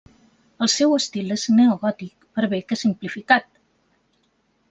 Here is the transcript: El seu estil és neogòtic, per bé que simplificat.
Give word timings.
El 0.65 0.69
seu 0.75 0.95
estil 0.99 1.33
és 1.35 1.43
neogòtic, 1.59 2.25
per 2.39 2.47
bé 2.55 2.59
que 2.71 2.77
simplificat. 2.85 3.47